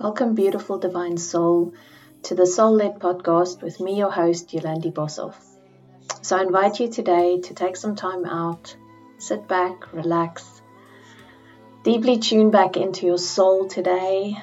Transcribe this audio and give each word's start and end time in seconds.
Welcome, 0.00 0.36
beautiful 0.36 0.78
divine 0.78 1.16
soul, 1.16 1.74
to 2.22 2.36
the 2.36 2.46
Soul 2.46 2.74
Led 2.74 3.00
podcast 3.00 3.60
with 3.62 3.80
me, 3.80 3.98
your 3.98 4.12
host, 4.12 4.50
Yolandi 4.50 4.92
Boshoff. 4.92 5.34
So, 6.22 6.36
I 6.36 6.42
invite 6.42 6.78
you 6.78 6.88
today 6.88 7.40
to 7.40 7.52
take 7.52 7.74
some 7.76 7.96
time 7.96 8.24
out, 8.24 8.76
sit 9.18 9.48
back, 9.48 9.92
relax, 9.92 10.62
deeply 11.82 12.20
tune 12.20 12.52
back 12.52 12.76
into 12.76 13.06
your 13.06 13.18
soul 13.18 13.66
today, 13.66 14.36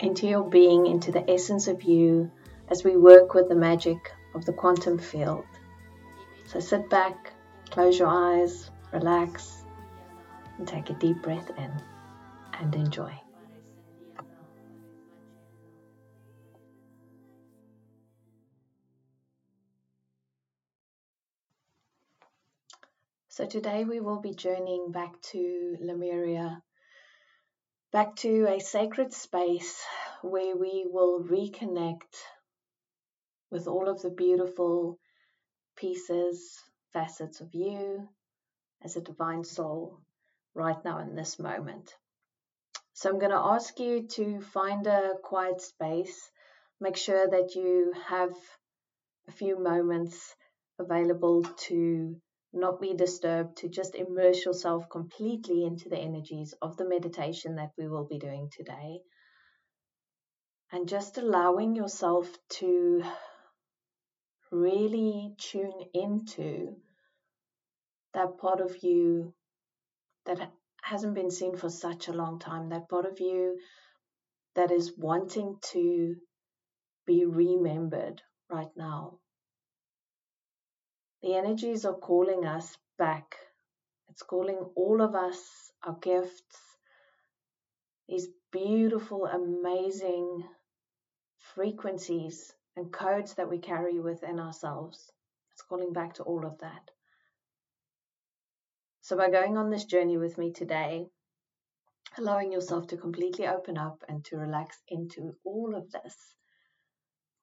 into 0.00 0.26
your 0.26 0.42
being, 0.42 0.86
into 0.86 1.12
the 1.12 1.30
essence 1.30 1.68
of 1.68 1.84
you 1.84 2.28
as 2.68 2.82
we 2.82 2.96
work 2.96 3.34
with 3.34 3.48
the 3.48 3.54
magic 3.54 4.12
of 4.34 4.44
the 4.44 4.52
quantum 4.52 4.98
field. 4.98 5.46
So, 6.46 6.58
sit 6.58 6.90
back, 6.90 7.32
close 7.70 7.96
your 7.96 8.08
eyes, 8.08 8.68
relax, 8.92 9.62
and 10.58 10.66
take 10.66 10.90
a 10.90 10.94
deep 10.94 11.22
breath 11.22 11.48
in 11.56 11.70
and 12.54 12.74
enjoy. 12.74 13.12
So 23.38 23.46
today 23.46 23.84
we 23.84 24.00
will 24.00 24.18
be 24.18 24.34
journeying 24.34 24.90
back 24.90 25.12
to 25.30 25.76
Lemuria, 25.78 26.60
back 27.92 28.16
to 28.16 28.46
a 28.48 28.58
sacred 28.58 29.12
space 29.12 29.80
where 30.22 30.56
we 30.56 30.88
will 30.90 31.22
reconnect 31.22 32.16
with 33.48 33.68
all 33.68 33.88
of 33.88 34.02
the 34.02 34.10
beautiful 34.10 34.98
pieces, 35.76 36.58
facets 36.92 37.40
of 37.40 37.54
you 37.54 38.08
as 38.82 38.96
a 38.96 39.02
divine 39.02 39.44
soul 39.44 40.00
right 40.52 40.84
now 40.84 40.98
in 40.98 41.14
this 41.14 41.38
moment. 41.38 41.94
So 42.94 43.08
I'm 43.08 43.20
going 43.20 43.30
to 43.30 43.38
ask 43.54 43.78
you 43.78 44.08
to 44.16 44.40
find 44.40 44.84
a 44.88 45.12
quiet 45.22 45.60
space. 45.60 46.28
Make 46.80 46.96
sure 46.96 47.28
that 47.28 47.54
you 47.54 47.92
have 48.08 48.34
a 49.28 49.30
few 49.30 49.62
moments 49.62 50.34
available 50.80 51.44
to 51.68 52.20
not 52.52 52.80
be 52.80 52.94
disturbed, 52.94 53.58
to 53.58 53.68
just 53.68 53.94
immerse 53.94 54.44
yourself 54.44 54.88
completely 54.90 55.64
into 55.64 55.88
the 55.88 55.98
energies 55.98 56.54
of 56.62 56.76
the 56.76 56.88
meditation 56.88 57.56
that 57.56 57.72
we 57.76 57.88
will 57.88 58.06
be 58.06 58.18
doing 58.18 58.48
today. 58.50 59.00
And 60.72 60.88
just 60.88 61.18
allowing 61.18 61.76
yourself 61.76 62.28
to 62.60 63.02
really 64.50 65.34
tune 65.38 65.80
into 65.94 66.76
that 68.14 68.38
part 68.38 68.60
of 68.60 68.82
you 68.82 69.34
that 70.26 70.50
hasn't 70.82 71.14
been 71.14 71.30
seen 71.30 71.56
for 71.56 71.68
such 71.68 72.08
a 72.08 72.12
long 72.12 72.38
time, 72.38 72.70
that 72.70 72.88
part 72.88 73.06
of 73.06 73.20
you 73.20 73.58
that 74.54 74.70
is 74.70 74.92
wanting 74.96 75.56
to 75.72 76.16
be 77.06 77.24
remembered 77.24 78.22
right 78.50 78.70
now. 78.76 79.18
The 81.22 81.34
energies 81.34 81.84
are 81.84 81.94
calling 81.94 82.46
us 82.46 82.76
back. 82.96 83.36
It's 84.08 84.22
calling 84.22 84.58
all 84.76 85.02
of 85.02 85.16
us, 85.16 85.72
our 85.82 85.96
gifts, 86.00 86.56
these 88.08 88.28
beautiful, 88.52 89.26
amazing 89.26 90.44
frequencies 91.54 92.52
and 92.76 92.92
codes 92.92 93.34
that 93.34 93.50
we 93.50 93.58
carry 93.58 93.98
within 93.98 94.38
ourselves. 94.38 95.10
It's 95.52 95.62
calling 95.62 95.92
back 95.92 96.14
to 96.14 96.22
all 96.22 96.46
of 96.46 96.58
that. 96.58 96.90
So, 99.00 99.16
by 99.16 99.30
going 99.30 99.56
on 99.56 99.70
this 99.70 99.86
journey 99.86 100.18
with 100.18 100.38
me 100.38 100.52
today, 100.52 101.08
allowing 102.16 102.52
yourself 102.52 102.86
to 102.88 102.96
completely 102.96 103.48
open 103.48 103.76
up 103.76 104.04
and 104.08 104.24
to 104.26 104.36
relax 104.36 104.78
into 104.86 105.34
all 105.44 105.74
of 105.74 105.90
this, 105.90 106.14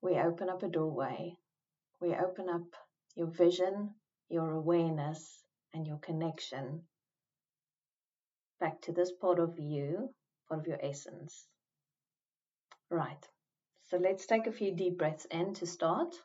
we 0.02 0.14
open 0.18 0.50
up 0.50 0.64
a 0.64 0.70
doorway. 0.70 1.36
We 2.00 2.16
open 2.16 2.50
up 2.50 2.76
your 3.16 3.28
vision, 3.28 3.94
your 4.30 4.52
awareness, 4.52 5.44
and 5.74 5.88
your 5.88 5.98
connection 5.98 6.82
back 8.60 8.82
to 8.82 8.92
this 8.92 9.12
part 9.12 9.40
of 9.40 9.60
you, 9.60 10.10
part 10.48 10.62
of 10.62 10.68
your 10.68 10.80
essence. 10.82 11.48
Right. 12.90 13.28
So 13.90 13.98
let's 13.98 14.26
take 14.26 14.48
a 14.48 14.52
few 14.52 14.76
deep 14.76 14.98
breaths 14.98 15.26
in 15.26 15.54
to 15.56 15.66
start. 15.66 16.16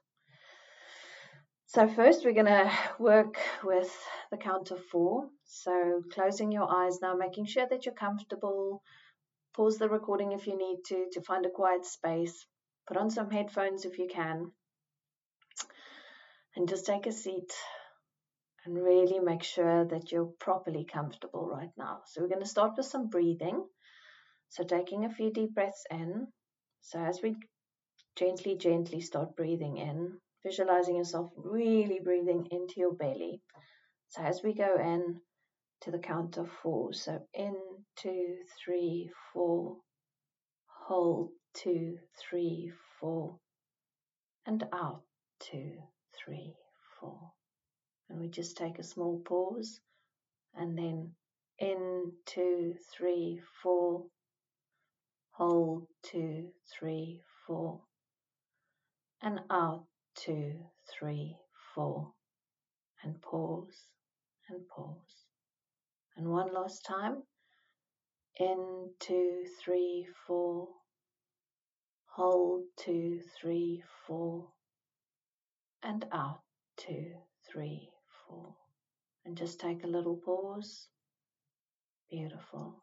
So, 1.67 1.87
first, 1.87 2.25
we're 2.25 2.33
going 2.33 2.47
to 2.47 2.73
work 2.99 3.39
with 3.63 3.97
the 4.33 4.37
count 4.37 4.73
of 4.73 4.85
four. 4.87 5.29
So, 5.45 6.03
closing 6.13 6.51
your 6.51 6.69
eyes 6.69 6.99
now, 7.01 7.15
making 7.15 7.47
sure 7.47 7.67
that 7.71 7.87
you're 7.87 7.95
comfortable. 7.95 8.83
Pause 9.55 9.79
the 9.79 9.89
recording 9.89 10.33
if 10.33 10.49
you 10.49 10.59
need 10.59 10.79
to, 10.87 11.07
to 11.13 11.21
find 11.21 11.47
a 11.47 11.51
quiet 11.51 11.85
space. 11.85 12.45
Put 12.89 12.97
on 12.97 13.09
some 13.11 13.31
headphones 13.31 13.85
if 13.85 13.99
you 13.99 14.09
can 14.13 14.51
and 16.57 16.69
just 16.69 16.87
take 16.87 17.07
a 17.07 17.13
seat 17.13 17.53
and 18.65 18.75
really 18.75 19.19
make 19.21 19.43
sure 19.43 19.85
that 19.87 20.13
you're 20.13 20.33
properly 20.39 20.85
comfortable 20.85 21.49
right 21.49 21.71
now. 21.77 22.01
So, 22.07 22.21
we're 22.21 22.29
going 22.29 22.43
to 22.43 22.49
start 22.49 22.77
with 22.77 22.87
some 22.87 23.09
breathing. 23.09 23.65
So, 24.51 24.65
taking 24.65 25.05
a 25.05 25.11
few 25.11 25.33
deep 25.33 25.55
breaths 25.55 25.85
in. 25.91 26.27
So, 26.83 26.99
as 26.99 27.21
we 27.23 27.37
gently, 28.17 28.57
gently 28.57 29.01
start 29.01 29.37
breathing 29.37 29.79
in, 29.79 30.19
visualizing 30.45 30.97
yourself 30.97 31.31
really 31.37 32.01
breathing 32.03 32.49
into 32.51 32.75
your 32.77 32.95
belly. 32.95 33.41
So, 34.09 34.23
as 34.23 34.43
we 34.43 34.53
go 34.53 34.77
in 34.77 35.21
to 35.83 35.91
the 35.91 35.99
count 35.99 36.37
of 36.37 36.51
four, 36.63 36.93
so 36.93 37.23
in, 37.33 37.57
two, 37.97 38.37
three, 38.63 39.11
four, 39.33 39.77
hold, 40.67 41.31
two, 41.55 41.99
three, 42.19 42.73
four, 42.99 43.39
and 44.47 44.65
out, 44.73 45.03
two, 45.39 45.75
three, 46.25 46.55
four. 46.99 47.33
And 48.09 48.21
we 48.21 48.29
just 48.29 48.57
take 48.57 48.79
a 48.79 48.85
small 48.85 49.21
pause 49.25 49.81
and 50.55 50.77
then 50.77 51.13
in, 51.59 52.13
two, 52.27 52.75
three, 52.97 53.41
four, 53.63 54.05
hold, 55.33 55.87
two, 56.03 56.49
three, 56.79 57.21
four, 57.47 57.81
and 59.23 59.41
out, 59.51 59.85
two, 60.15 60.55
three, 60.93 61.37
four, 61.75 62.13
and 63.05 63.21
pause 63.23 63.87
and 64.49 64.67
pause. 64.69 65.27
And 66.17 66.29
one 66.29 66.53
last 66.53 66.85
time. 66.85 67.23
In, 68.39 68.89
two, 69.01 69.45
three, 69.63 70.07
four, 70.27 70.69
hold, 72.07 72.63
two, 72.79 73.21
three, 73.39 73.83
four, 74.07 74.49
and 75.83 76.05
out 76.13 76.41
two, 76.77 77.13
three, 77.51 77.91
four. 78.27 78.55
And 79.25 79.37
just 79.37 79.61
take 79.61 79.85
a 79.85 79.89
little 79.89 80.17
pause. 80.17 80.89
Beautiful. 82.11 82.83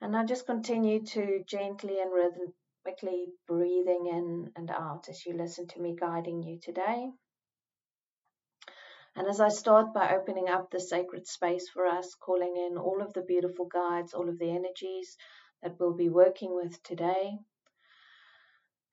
And 0.00 0.12
now 0.12 0.24
just 0.24 0.46
continue 0.46 1.04
to 1.06 1.44
gently 1.46 2.00
and 2.00 2.10
rhythmically 2.12 3.26
breathing 3.46 4.06
in 4.10 4.50
and 4.56 4.70
out 4.70 5.08
as 5.08 5.24
you 5.24 5.34
listen 5.34 5.68
to 5.68 5.80
me 5.80 5.96
guiding 5.98 6.42
you 6.42 6.58
today. 6.60 7.10
And 9.14 9.28
as 9.28 9.40
I 9.40 9.48
start 9.48 9.92
by 9.92 10.14
opening 10.14 10.48
up 10.48 10.70
the 10.70 10.80
sacred 10.80 11.26
space 11.26 11.68
for 11.68 11.86
us, 11.86 12.14
calling 12.14 12.56
in 12.56 12.78
all 12.78 13.02
of 13.02 13.12
the 13.12 13.22
beautiful 13.22 13.66
guides, 13.66 14.14
all 14.14 14.28
of 14.28 14.38
the 14.38 14.50
energies 14.50 15.16
that 15.62 15.78
we'll 15.78 15.94
be 15.94 16.08
working 16.08 16.54
with 16.54 16.82
today. 16.82 17.38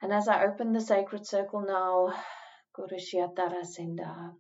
And 0.02 0.14
as 0.14 0.28
I 0.28 0.46
open 0.46 0.74
the 0.74 0.82
sacred 0.82 1.26
circle 1.26 1.62
now, 1.62 2.14
Kurushiatara 2.80 3.66
senda. 3.66 4.34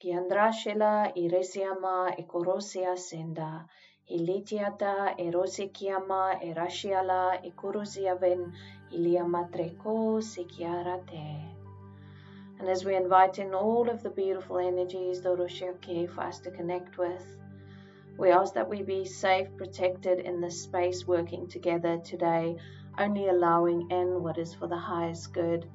Kiandrashila 0.00 1.12
iresiama 1.24 2.16
ekorosia 2.18 2.96
senda. 2.98 3.64
Hilitiata 4.10 5.14
erosikiama 5.26 6.22
erashiala 6.48 7.20
ikurusiaven 7.50 8.42
iliamatreko 8.90 10.20
sikiarate. 10.20 11.28
And 12.58 12.68
as 12.68 12.84
we 12.84 12.96
invite 12.96 13.38
in 13.38 13.54
all 13.54 13.88
of 13.88 14.02
the 14.02 14.10
beautiful 14.10 14.58
energies, 14.58 15.20
Doroshiake, 15.20 16.10
for 16.10 16.22
us 16.22 16.40
to 16.40 16.50
connect 16.50 16.98
with, 16.98 17.24
we 18.18 18.32
ask 18.32 18.54
that 18.54 18.68
we 18.68 18.82
be 18.82 19.04
safe, 19.04 19.56
protected 19.56 20.18
in 20.18 20.40
this 20.40 20.60
space, 20.60 21.06
working 21.06 21.46
together 21.46 21.98
today, 21.98 22.56
only 22.98 23.28
allowing 23.28 23.92
in 23.92 24.24
what 24.24 24.38
is 24.38 24.54
for 24.54 24.66
the 24.66 24.84
highest 24.92 25.32
good 25.32 25.68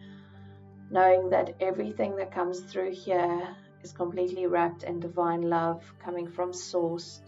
knowing 0.91 1.29
that 1.29 1.55
everything 1.61 2.17
that 2.17 2.31
comes 2.33 2.59
through 2.59 2.91
here 2.91 3.55
is 3.81 3.93
completely 3.93 4.45
wrapped 4.45 4.83
in 4.83 4.99
divine 4.99 5.41
love 5.41 5.81
coming 6.03 6.27
from 6.27 6.51
Source. 6.53 7.21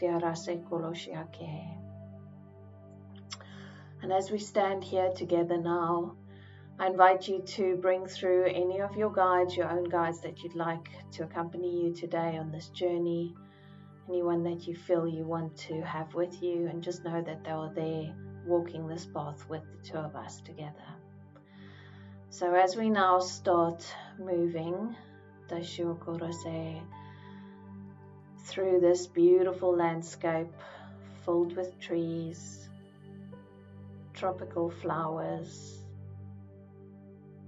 And 4.01 4.11
as 4.11 4.29
we 4.29 4.37
stand 4.37 4.83
here 4.83 5.11
together 5.13 5.57
now, 5.57 6.17
I 6.77 6.87
invite 6.87 7.27
you 7.29 7.39
to 7.39 7.77
bring 7.77 8.05
through 8.05 8.47
any 8.47 8.81
of 8.81 8.97
your 8.97 9.11
guides, 9.11 9.55
your 9.55 9.69
own 9.69 9.85
guides 9.85 10.19
that 10.21 10.43
you'd 10.43 10.55
like 10.55 10.89
to 11.13 11.23
accompany 11.23 11.85
you 11.85 11.93
today 11.93 12.37
on 12.37 12.51
this 12.51 12.67
journey, 12.69 13.33
anyone 14.09 14.43
that 14.43 14.67
you 14.67 14.75
feel 14.75 15.07
you 15.07 15.23
want 15.23 15.55
to 15.69 15.81
have 15.81 16.13
with 16.13 16.43
you, 16.43 16.67
and 16.67 16.83
just 16.83 17.05
know 17.05 17.21
that 17.21 17.45
they 17.45 17.51
are 17.51 17.71
there 17.73 18.13
walking 18.45 18.87
this 18.87 19.05
path 19.05 19.47
with 19.47 19.61
the 19.71 19.77
two 19.89 19.97
of 19.97 20.15
us 20.17 20.41
together. 20.41 20.83
So 22.33 22.55
as 22.55 22.75
we 22.75 22.89
now 22.89 23.19
start 23.19 23.85
moving, 24.17 24.95
through 28.39 28.79
this 28.79 29.05
beautiful 29.05 29.75
landscape 29.75 30.51
filled 31.23 31.55
with 31.55 31.79
trees, 31.79 32.67
tropical 34.15 34.71
flowers, 34.71 35.83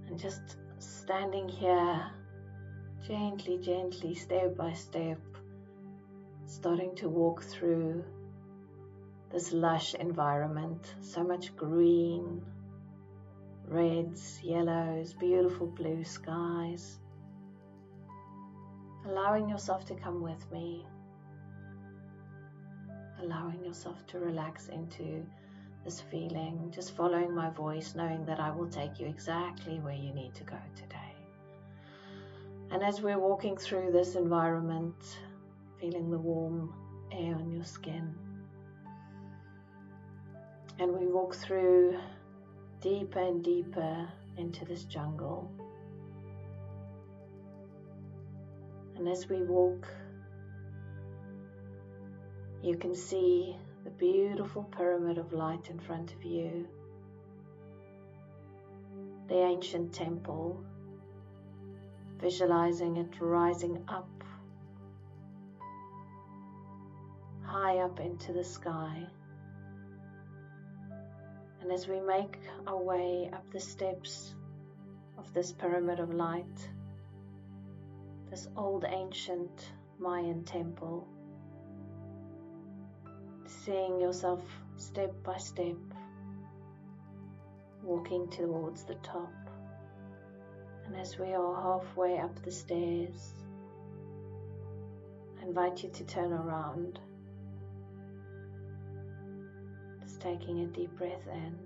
and 0.06 0.16
just 0.20 0.56
standing 0.78 1.48
here 1.48 2.06
gently, 3.04 3.58
gently, 3.58 4.14
step 4.14 4.56
by 4.56 4.72
step, 4.72 5.18
starting 6.46 6.94
to 6.94 7.08
walk 7.08 7.42
through 7.42 8.04
this 9.32 9.52
lush 9.52 9.94
environment. 9.94 10.94
So 11.00 11.24
much 11.24 11.56
green, 11.56 12.40
reds, 13.68 14.40
yellows, 14.42 15.12
beautiful 15.14 15.66
blue 15.66 16.04
skies. 16.04 16.98
Allowing 19.06 19.48
yourself 19.48 19.84
to 19.86 19.94
come 19.94 20.22
with 20.22 20.50
me. 20.52 20.84
Allowing 23.22 23.64
yourself 23.64 24.06
to 24.08 24.18
relax 24.18 24.68
into 24.68 25.24
this 25.84 26.00
feeling, 26.00 26.72
just 26.74 26.96
following 26.96 27.34
my 27.34 27.50
voice, 27.50 27.94
knowing 27.94 28.24
that 28.26 28.40
I 28.40 28.50
will 28.50 28.68
take 28.68 28.98
you 28.98 29.06
exactly 29.06 29.78
where 29.78 29.94
you 29.94 30.12
need 30.12 30.34
to 30.34 30.44
go 30.44 30.58
today. 30.74 31.14
And 32.70 32.82
as 32.82 33.00
we're 33.00 33.18
walking 33.18 33.56
through 33.56 33.92
this 33.92 34.16
environment, 34.16 34.96
feeling 35.80 36.10
the 36.10 36.18
warm 36.18 36.74
air 37.12 37.36
on 37.36 37.52
your 37.52 37.64
skin, 37.64 38.12
and 40.78 40.92
we 40.92 41.06
walk 41.06 41.36
through 41.36 41.96
deeper 42.80 43.20
and 43.20 43.42
deeper 43.42 44.08
into 44.36 44.64
this 44.64 44.84
jungle. 44.84 45.50
And 48.96 49.08
as 49.08 49.28
we 49.28 49.42
walk, 49.42 49.86
you 52.62 52.76
can 52.76 52.94
see 52.94 53.56
the 53.84 53.90
beautiful 53.90 54.64
pyramid 54.64 55.18
of 55.18 55.32
light 55.32 55.70
in 55.70 55.78
front 55.78 56.12
of 56.12 56.24
you, 56.24 56.66
the 59.28 59.36
ancient 59.36 59.92
temple, 59.92 60.60
visualizing 62.18 62.96
it 62.96 63.20
rising 63.20 63.82
up, 63.88 64.08
high 67.44 67.78
up 67.78 68.00
into 68.00 68.32
the 68.32 68.44
sky. 68.44 69.06
And 71.66 71.74
as 71.74 71.88
we 71.88 71.98
make 71.98 72.38
our 72.68 72.80
way 72.80 73.28
up 73.32 73.50
the 73.50 73.58
steps 73.58 74.36
of 75.18 75.34
this 75.34 75.50
pyramid 75.50 75.98
of 75.98 76.14
light, 76.14 76.70
this 78.30 78.46
old 78.56 78.84
ancient 78.84 79.72
Mayan 79.98 80.44
temple, 80.44 81.08
seeing 83.64 84.00
yourself 84.00 84.44
step 84.76 85.12
by 85.24 85.38
step 85.38 85.74
walking 87.82 88.28
towards 88.28 88.84
the 88.84 88.94
top. 89.02 89.34
And 90.84 90.94
as 90.94 91.18
we 91.18 91.34
are 91.34 91.60
halfway 91.60 92.20
up 92.20 92.44
the 92.44 92.52
stairs, 92.52 93.34
I 95.40 95.46
invite 95.46 95.82
you 95.82 95.90
to 95.90 96.04
turn 96.04 96.32
around 96.32 97.00
taking 100.26 100.62
a 100.62 100.66
deep 100.66 100.90
breath 100.98 101.28
in, 101.32 101.56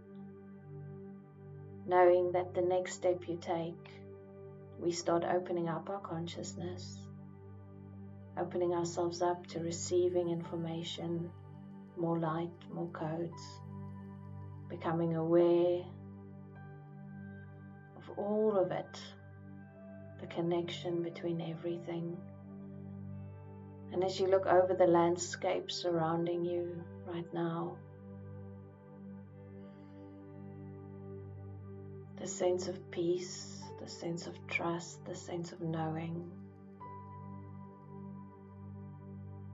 knowing 1.86 2.30
that 2.32 2.52
the 2.52 2.60
next 2.60 2.92
step 2.92 3.26
you 3.26 3.38
take, 3.40 3.88
we 4.78 4.92
start 4.92 5.24
opening 5.24 5.66
up 5.66 5.88
our 5.88 6.00
consciousness, 6.00 6.98
opening 8.38 8.74
ourselves 8.74 9.22
up 9.22 9.46
to 9.46 9.60
receiving 9.60 10.28
information, 10.28 11.30
more 11.96 12.18
light, 12.18 12.50
more 12.70 12.88
codes, 12.88 13.42
becoming 14.68 15.16
aware 15.16 15.82
of 17.96 18.18
all 18.18 18.58
of 18.58 18.70
it, 18.72 19.00
the 20.20 20.26
connection 20.26 21.02
between 21.02 21.40
everything. 21.40 22.14
And 23.94 24.04
as 24.04 24.20
you 24.20 24.26
look 24.26 24.44
over 24.44 24.74
the 24.74 24.86
landscape 24.86 25.70
surrounding 25.70 26.44
you 26.44 26.84
right 27.06 27.32
now, 27.32 27.78
the 32.20 32.26
sense 32.26 32.68
of 32.68 32.90
peace, 32.90 33.62
the 33.80 33.88
sense 33.88 34.26
of 34.26 34.34
trust, 34.46 35.02
the 35.06 35.14
sense 35.14 35.52
of 35.52 35.60
knowing 35.62 36.30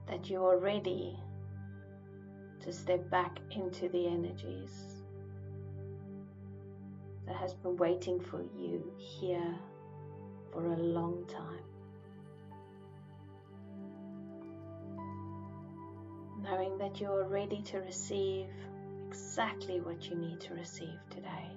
that 0.07 0.29
you 0.29 0.43
are 0.43 0.57
ready 0.57 1.17
to 2.61 2.73
step 2.73 3.09
back 3.09 3.39
into 3.51 3.87
the 3.89 4.07
energies 4.07 4.97
that 7.25 7.37
has 7.37 7.53
been 7.53 7.77
waiting 7.77 8.19
for 8.19 8.41
you 8.57 8.91
here 8.97 9.55
for 10.51 10.65
a 10.65 10.77
long 10.77 11.25
time. 11.27 11.63
Knowing 16.41 16.77
that 16.77 16.99
you 16.99 17.07
are 17.07 17.27
ready 17.27 17.61
to 17.61 17.79
receive 17.79 18.47
exactly 19.07 19.79
what 19.79 20.09
you 20.09 20.15
need 20.15 20.39
to 20.39 20.53
receive 20.53 20.99
today. 21.09 21.49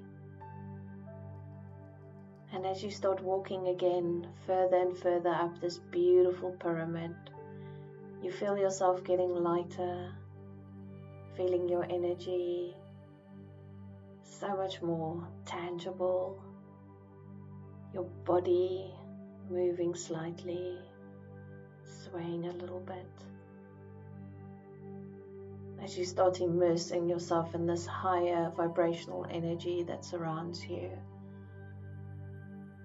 And 2.53 2.67
as 2.67 2.83
you 2.83 2.91
start 2.91 3.23
walking 3.23 3.69
again 3.69 4.27
further 4.45 4.77
and 4.77 4.99
further 4.99 5.31
up 5.31 5.61
this 5.61 5.79
beautiful 5.79 6.51
pyramid, 6.53 7.15
you 8.23 8.33
feel 8.33 8.59
yourself 8.59 9.05
getting 9.05 9.35
lighter, 9.35 10.13
feeling 11.37 11.69
your 11.69 11.85
energy 11.85 12.75
so 14.23 14.57
much 14.57 14.83
more 14.83 15.27
tangible, 15.47 16.43
your 17.95 18.05
body 18.25 18.93
moving 19.49 19.95
slightly, 19.95 20.79
swaying 21.85 22.47
a 22.47 22.53
little 22.53 22.81
bit. 22.81 23.11
As 25.83 25.97
you 25.97 26.05
start 26.05 26.41
immersing 26.41 27.09
yourself 27.09 27.55
in 27.55 27.67
this 27.67 27.87
higher 27.87 28.53
vibrational 28.57 29.25
energy 29.31 29.83
that 29.85 30.05
surrounds 30.05 30.67
you. 30.67 30.91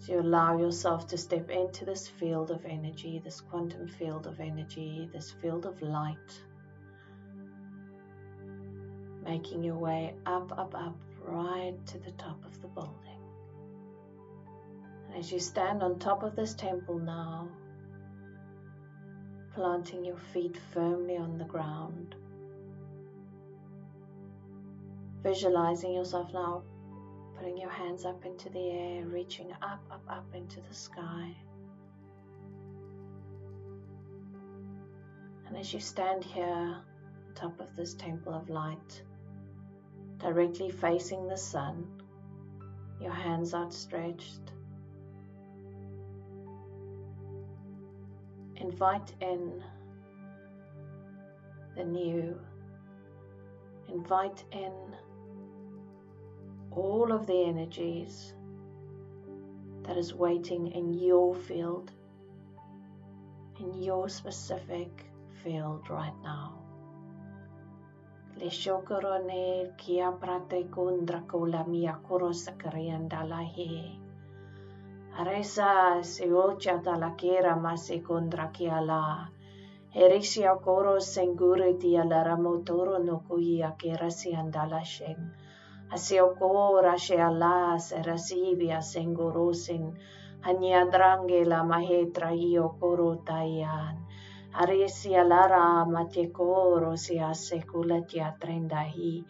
So 0.05 0.13
you 0.13 0.19
allow 0.19 0.55
yourself 0.55 1.07
to 1.07 1.17
step 1.17 1.49
into 1.49 1.83
this 1.83 2.07
field 2.07 2.51
of 2.51 2.63
energy, 2.63 3.19
this 3.23 3.41
quantum 3.41 3.87
field 3.87 4.27
of 4.27 4.39
energy, 4.39 5.09
this 5.11 5.31
field 5.31 5.65
of 5.65 5.81
light, 5.81 6.43
making 9.23 9.63
your 9.63 9.79
way 9.79 10.13
up, 10.27 10.51
up, 10.59 10.75
up, 10.75 10.95
right 11.23 11.73
to 11.87 11.97
the 11.97 12.11
top 12.11 12.45
of 12.45 12.61
the 12.61 12.67
building. 12.67 13.19
As 15.17 15.31
you 15.31 15.39
stand 15.39 15.81
on 15.81 15.97
top 15.97 16.21
of 16.21 16.35
this 16.35 16.53
temple 16.53 16.99
now, 16.99 17.47
planting 19.55 20.05
your 20.05 20.19
feet 20.19 20.55
firmly 20.71 21.17
on 21.17 21.39
the 21.39 21.45
ground, 21.45 22.13
visualizing 25.23 25.93
yourself 25.93 26.31
now 26.31 26.61
Putting 27.37 27.57
your 27.57 27.69
hands 27.69 28.05
up 28.05 28.25
into 28.25 28.49
the 28.49 28.69
air, 28.69 29.05
reaching 29.05 29.51
up, 29.61 29.81
up, 29.91 30.03
up 30.09 30.25
into 30.33 30.61
the 30.61 30.73
sky. 30.73 31.35
And 35.47 35.57
as 35.57 35.73
you 35.73 35.79
stand 35.79 36.23
here 36.23 36.77
top 37.35 37.59
of 37.59 37.75
this 37.75 37.93
temple 37.93 38.33
of 38.33 38.49
light, 38.49 39.03
directly 40.17 40.69
facing 40.69 41.27
the 41.27 41.37
sun, 41.37 41.85
your 43.01 43.11
hands 43.11 43.53
outstretched, 43.53 44.53
invite 48.55 49.13
in 49.19 49.61
the 51.75 51.83
new, 51.83 52.39
invite 53.89 54.43
in 54.51 54.71
all 56.75 57.11
of 57.11 57.25
the 57.25 57.43
energies 57.45 58.33
that 59.83 59.97
is 59.97 60.13
waiting 60.13 60.67
in 60.67 60.93
your 60.93 61.35
field, 61.35 61.91
in 63.59 63.81
your 63.81 64.09
specific 64.09 65.05
field 65.43 65.89
right 65.89 66.17
now. 66.23 66.53
Le 68.37 68.49
shokorone 68.49 69.77
kia 69.77 70.11
prate 70.11 70.69
kundra 70.69 71.25
kola 71.27 71.65
mia 71.67 71.97
koro 72.07 72.31
sakarianda 72.31 73.21
lahi. 73.23 73.97
Aresa 75.17 76.03
se 76.03 76.25
ocha 76.25 76.83
talakera 76.83 77.55
masi 77.55 78.01
kundra 78.01 78.51
kia 78.51 78.81
la. 78.81 79.27
Herisia 79.95 80.61
koro 80.61 80.99
senguru 80.99 81.79
dia 81.79 82.03
lara 82.03 82.35
motoro 82.35 82.99
no 83.01 83.23
kuia 83.29 83.71
ke 83.77 83.95
rasi 84.01 84.35
andala 84.35 84.83
sheng. 84.83 85.31
Hasio 85.91 86.35
ko 86.37 86.81
rashe 86.81 87.17
ala 87.21 87.79
se 87.79 88.01
rasivia 88.01 88.81
sengorosin. 88.81 89.93
La 90.45 91.63
mahetra 91.63 92.31
io 92.33 92.69
koro 92.79 93.15
taian. 93.25 93.95
Aresia 94.53 95.23
lara 95.23 95.85
mate 95.85 96.31
koro 96.31 96.95
si 96.95 97.17
asekula 97.19 98.07
tia 98.07 98.33
trendahi. 98.39 99.23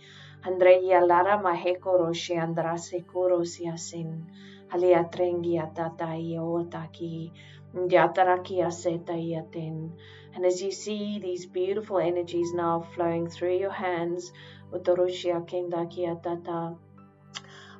Andreia 0.45 0.99
lara 1.05 1.37
mahekoro 1.41 2.13
shi 2.13 2.35
andra 2.35 2.75
sekoro 2.77 3.45
si 3.45 3.65
asin. 3.67 4.25
Halia 4.69 5.03
trengi 5.09 5.57
atata 5.59 6.13
io 6.15 6.67
taki. 6.69 7.31
Ndiataraki 7.73 8.61
aseta 8.61 9.13
iaten. 9.13 9.91
And 10.35 10.45
as 10.45 10.61
you 10.61 10.71
see 10.71 11.19
these 11.19 11.45
beautiful 11.45 11.97
energies 11.97 12.53
now 12.53 12.81
flowing 12.93 13.27
through 13.27 13.57
your 13.57 13.71
hands, 13.71 14.31
Utoroshia 14.75 15.39
Kendakia 15.47 16.21
Tata, 16.21 16.75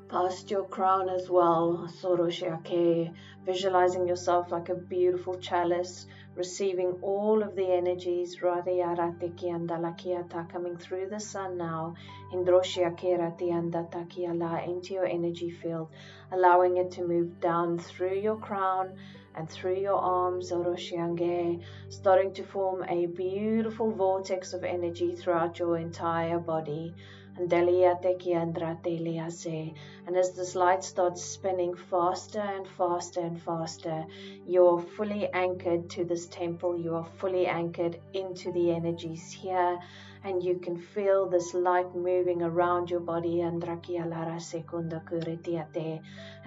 past 0.08 0.50
your 0.50 0.64
crown 0.64 1.10
as 1.10 1.30
well, 1.30 1.90
Soroshiake, 2.02 3.14
visualizing 3.46 4.08
yourself 4.08 4.50
like 4.50 4.70
a 4.70 4.76
beautiful 4.76 5.36
chalice, 5.38 6.08
receiving 6.36 6.94
all 7.02 7.44
of 7.44 7.54
the 7.58 7.68
energies, 7.68 8.38
Radhiyarati 8.38 9.44
Andalakiata, 9.44 10.50
coming 10.50 10.78
through 10.78 11.10
the 11.10 11.20
sun 11.20 11.58
now, 11.58 11.96
Indroshiakerati 12.34 13.50
Andatakiala, 13.52 14.66
into 14.66 14.94
your 14.94 15.06
energy 15.06 15.52
field, 15.52 15.90
allowing 16.32 16.78
it 16.78 16.92
to 16.92 17.06
move 17.06 17.42
down 17.42 17.78
through 17.78 18.20
your 18.20 18.38
crown 18.38 18.94
and 19.36 19.50
through 19.50 19.80
your 19.80 19.98
arms, 19.98 20.52
Oroshiange, 20.52 21.62
starting 21.90 22.34
to 22.34 22.44
form 22.44 22.84
a 22.88 23.06
beautiful 23.08 23.92
vortex 23.92 24.54
of 24.54 24.64
energy 24.64 25.16
throughout 25.16 25.60
your 25.60 25.78
entire 25.78 26.40
body. 26.40 26.94
And 30.08 30.16
as 30.16 30.34
this 30.34 30.54
light 30.56 30.84
starts 30.84 31.24
spinning 31.24 31.76
faster 31.76 32.40
and 32.40 32.68
faster 32.68 33.22
and 33.22 33.42
faster, 33.42 34.06
you're 34.46 34.80
fully 34.80 35.28
anchored 35.28 35.90
to 35.92 36.06
this 36.06 36.28
temple. 36.28 36.78
You 36.78 36.96
are 36.96 37.08
fully 37.18 37.48
anchored 37.48 38.00
into 38.14 38.52
the 38.52 38.72
energies 38.72 39.32
here. 39.32 39.80
And 40.24 40.42
you 40.44 40.58
can 40.58 40.78
feel 40.80 41.28
this 41.30 41.54
light 41.54 41.96
moving 41.96 42.42
around 42.42 42.90
your 42.90 43.00
body. 43.00 43.42
And 43.42 43.64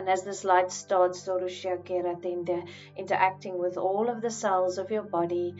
as 0.08 0.24
this 0.24 0.44
light 0.44 0.72
starts 0.72 1.28
interacting 2.96 3.58
with 3.58 3.76
all 3.76 4.08
of 4.08 4.20
the 4.20 4.30
cells 4.32 4.78
of 4.78 4.90
your 4.90 5.04
body, 5.04 5.54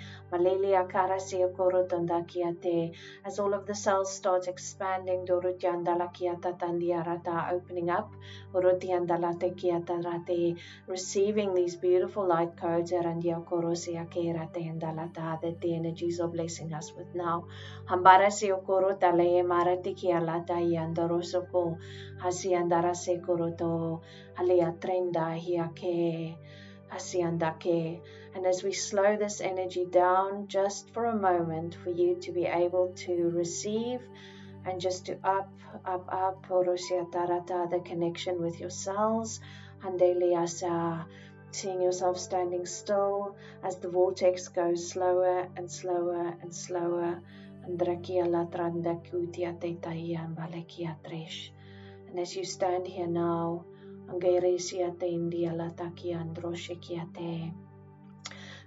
as 3.25 3.39
all 3.39 3.55
of 3.55 3.67
the 3.67 3.75
cells 3.75 4.13
start 4.13 4.49
expanding, 4.49 5.25
Opening 7.89 8.05
up, 8.05 8.13
receiving 10.87 11.55
these 11.55 11.77
beautiful 11.77 12.27
light 12.27 12.57
codes, 12.57 12.93
and 12.93 13.23
that 13.23 13.43
the 15.61 15.75
energies 15.75 16.21
are 16.21 16.29
blessing 16.29 16.75
us 16.75 16.93
with 16.95 17.15
now. 17.15 17.47
Marati 17.89 18.45
halia 24.37 24.75
hiake. 25.39 26.37
And 28.35 28.47
as 28.47 28.63
we 28.63 28.73
slow 28.73 29.17
this 29.17 29.41
energy 29.41 29.85
down 29.87 30.47
just 30.49 30.91
for 30.91 31.07
a 31.07 31.15
moment 31.15 31.75
for 31.75 31.91
you 31.91 32.17
to 32.21 32.33
be 32.33 32.45
able 32.45 32.93
to 33.07 33.31
receive 33.31 34.01
and 34.65 34.81
just 34.81 35.07
to 35.07 35.19
up, 35.25 35.51
up, 35.85 36.09
up, 36.13 36.47
orosia 36.49 37.11
tarata, 37.11 37.69
the 37.71 37.81
connection 37.81 38.41
with 38.41 38.61
your 38.61 38.71
cells, 38.71 39.41
handeliasa, 39.83 41.05
seeing 41.51 41.81
yourself 41.81 42.19
standing 42.19 42.67
still 42.67 43.37
as 43.63 43.77
the 43.77 43.89
vortex 43.89 44.49
goes 44.49 44.91
slower 44.91 45.49
and 45.57 45.71
slower 45.71 46.35
and 46.43 46.55
slower 46.55 47.21
tresh. 51.05 51.51
And 52.09 52.19
as 52.19 52.35
you 52.37 52.45
stand 52.45 52.87
here 52.87 53.07
now, 53.07 53.65
Angeresia 54.09 54.99
te 54.99 55.07
india 55.07 55.53
latakia 55.53 56.19
androshikia 56.25 57.03
te. 57.13 57.53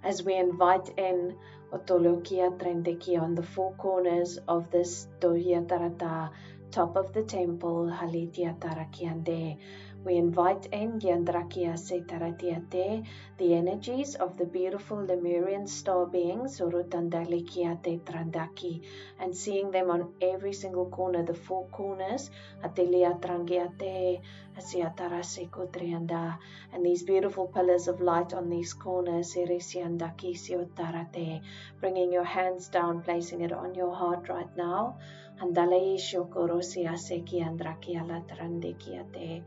As 0.04 0.24
we 0.24 0.36
invite 0.36 0.90
in 0.98 1.38
Otolokia 1.72 2.58
Trendekia 2.58 3.22
on 3.22 3.36
the 3.36 3.44
four 3.44 3.74
corners 3.74 4.40
of 4.48 4.72
this 4.72 5.08
Dohia 5.20 5.66
Tarata, 5.68 6.32
top 6.72 6.96
of 6.96 7.14
the 7.14 7.22
temple, 7.24 7.86
Halitia 7.86 8.58
Tarakiande, 8.58 9.58
we 10.04 10.16
invite 10.16 10.66
in 10.72 11.00
Yandrakia 11.00 11.74
Setaratiate, 11.78 13.06
the 13.38 13.54
energies 13.54 14.16
of 14.16 14.36
the 14.36 14.46
beautiful 14.46 14.98
Lemurian 14.98 15.68
star 15.68 16.08
beings, 16.08 16.60
Urutandalikiate 16.60 18.02
Trandaki, 18.02 18.82
and 19.20 19.36
seeing 19.36 19.70
them 19.70 19.92
on 19.92 20.14
every 20.20 20.54
single 20.54 20.88
corner, 20.88 21.24
the 21.24 21.36
four 21.36 21.68
corners, 21.68 22.32
Atelia 22.64 23.22
Trangiate, 23.22 24.22
Asiatarase 24.58 25.48
Kotrianda, 25.50 26.40
and 26.74 26.84
these 26.84 27.04
beautiful 27.04 27.46
pillars 27.48 27.88
of 27.88 28.02
light 28.02 28.34
on 28.34 28.50
these 28.50 28.74
corners, 28.74 29.36
Seresiandaki 29.36 30.34
Siotarate, 30.36 31.42
bringing 31.80 32.12
your 32.12 32.24
hands 32.24 32.70
down, 32.70 33.04
placing 33.04 33.42
it 33.42 33.52
on 33.52 33.76
your 33.76 33.94
heart 33.94 34.30
right 34.30 34.58
now. 34.58 34.98
Andalei 35.40 35.98
Shokorosi 35.98 36.88
Aseki 36.88 37.42
Andrakia 37.42 38.04
Latrandikiate 38.06 39.44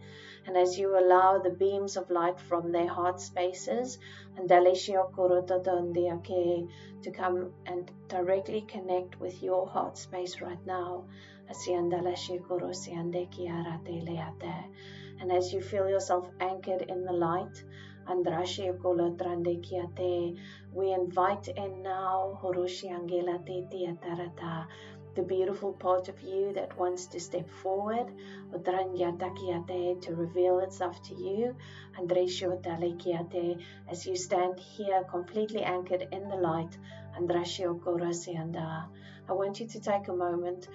and 0.47 0.57
as 0.57 0.79
you 0.79 0.99
allow 0.99 1.39
the 1.39 1.51
beams 1.51 1.97
of 1.97 2.11
light 2.11 2.39
from 2.39 2.71
their 2.73 2.89
heart 2.89 3.21
spaces 3.21 3.99
to 7.03 7.11
come 7.11 7.53
and 7.67 7.91
directly 8.09 8.63
connect 8.63 9.19
with 9.21 9.43
your 9.43 9.67
heart 9.67 9.97
space 9.99 10.41
right 10.41 10.65
now. 10.67 11.05
And 15.21 15.33
as 15.33 15.53
you 15.53 15.61
feel 15.61 15.89
yourself 15.89 16.31
anchored 16.41 16.83
in 16.83 17.05
the 17.05 17.13
light, 17.13 17.65
we 20.73 20.93
invite 20.93 21.49
in 21.49 21.83
now 21.83 22.39
the 25.14 25.23
beautiful 25.23 25.73
part 25.73 26.09
of 26.09 26.21
you 26.21 26.52
that 26.54 26.76
wants 26.78 27.06
to 27.06 27.21
step 27.21 27.49
forward, 27.62 28.12
to 28.52 30.14
reveal 30.14 30.59
itself 30.61 31.02
to 31.02 31.14
you, 31.14 31.54
as 33.88 34.06
you 34.06 34.16
stand 34.16 34.59
here 34.59 35.04
completely 35.04 35.62
anchored 35.62 36.09
in 36.11 36.28
the 36.28 36.37
light, 36.37 36.76
I 39.26 39.33
want 39.33 39.59
you 39.61 39.66
to 39.66 39.80
take 39.80 40.09
a 40.09 40.12
moment 40.12 40.68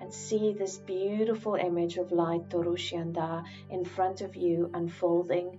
and 0.00 0.12
see 0.14 0.52
this 0.52 0.78
beautiful 0.78 1.56
image 1.56 1.98
of 1.98 2.12
light 2.12 2.48
in 3.70 3.84
front 3.84 4.20
of 4.22 4.36
you 4.36 4.70
unfolding 4.72 5.58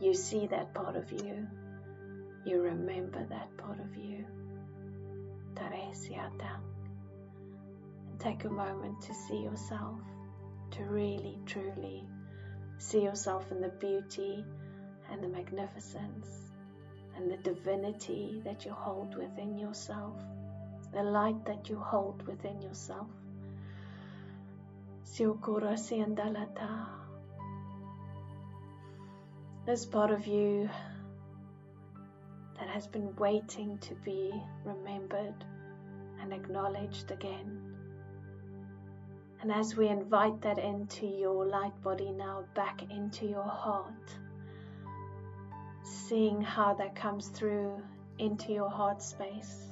you 0.00 0.14
see 0.14 0.46
that 0.48 0.74
part 0.74 0.96
of 0.96 1.10
you. 1.12 1.46
You 2.44 2.60
remember 2.60 3.24
that 3.30 3.56
part 3.56 3.80
of 3.80 3.96
you. 3.96 4.24
And 8.08 8.20
take 8.20 8.44
a 8.44 8.50
moment 8.50 9.00
to 9.02 9.14
see 9.14 9.38
yourself, 9.38 9.98
to 10.72 10.84
really, 10.84 11.38
truly 11.46 12.04
see 12.78 13.02
yourself 13.02 13.50
in 13.50 13.60
the 13.60 13.68
beauty 13.68 14.44
and 15.10 15.22
the 15.22 15.28
magnificence 15.28 16.50
and 17.16 17.30
the 17.30 17.36
divinity 17.38 18.42
that 18.44 18.64
you 18.64 18.72
hold 18.72 19.16
within 19.16 19.56
yourself, 19.58 20.16
the 20.92 21.02
light 21.02 21.44
that 21.46 21.68
you 21.68 21.78
hold 21.78 22.26
within 22.26 22.60
yourself. 22.60 23.06
Siokura 25.04 25.76
siandalata 25.78 27.03
this 29.66 29.86
part 29.86 30.10
of 30.10 30.26
you 30.26 30.68
that 32.58 32.68
has 32.68 32.86
been 32.86 33.16
waiting 33.16 33.78
to 33.78 33.94
be 34.04 34.30
remembered 34.62 35.34
and 36.20 36.34
acknowledged 36.34 37.10
again. 37.10 37.74
And 39.40 39.50
as 39.50 39.74
we 39.74 39.88
invite 39.88 40.42
that 40.42 40.58
into 40.58 41.06
your 41.06 41.46
light 41.46 41.82
body 41.82 42.10
now, 42.12 42.44
back 42.54 42.82
into 42.90 43.26
your 43.26 43.42
heart, 43.42 44.10
seeing 45.82 46.42
how 46.42 46.74
that 46.74 46.94
comes 46.94 47.28
through 47.28 47.80
into 48.18 48.52
your 48.52 48.68
heart 48.68 49.02
space, 49.02 49.68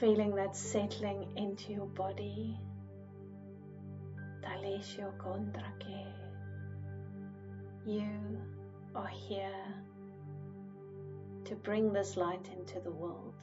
feeling 0.00 0.34
that 0.34 0.56
settling 0.56 1.26
into 1.36 1.72
your 1.72 1.86
body. 1.86 2.58
Talesio 4.42 5.12
kondrake. 5.18 6.23
You 7.86 8.40
are 8.94 9.08
here 9.08 9.74
to 11.44 11.54
bring 11.54 11.92
this 11.92 12.16
light 12.16 12.48
into 12.56 12.80
the 12.80 12.90
world. 12.90 13.34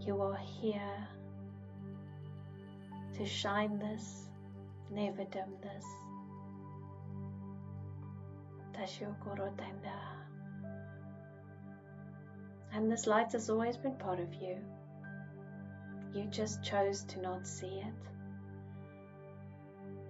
You 0.00 0.20
are 0.20 0.36
here 0.60 1.08
to 3.14 3.24
shine 3.24 3.78
this, 3.78 4.28
never 4.90 5.24
dim 5.24 5.56
this. 5.62 5.84
And 12.74 12.92
this 12.92 13.06
light 13.06 13.32
has 13.32 13.48
always 13.48 13.78
been 13.78 13.94
part 13.96 14.20
of 14.20 14.34
you. 14.34 14.58
You 16.12 16.24
just 16.30 16.62
chose 16.62 17.04
to 17.04 17.22
not 17.22 17.46
see 17.46 17.80
it. 17.80 18.11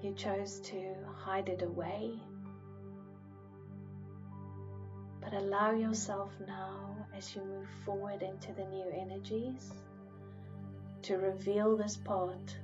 You 0.03 0.13
chose 0.15 0.59
to 0.63 0.97
hide 1.17 1.49
it 1.49 1.63
away. 1.63 2.19
But 5.21 5.33
allow 5.33 5.71
yourself 5.71 6.33
now 6.45 7.07
as 7.17 7.37
you 7.37 7.43
move 7.45 7.69
forward 7.85 8.21
into 8.21 8.53
the 8.53 8.65
new 8.65 8.91
energies 8.91 9.73
to 11.03 11.19
reveal 11.19 11.77
this 11.77 11.97
part 11.97 12.57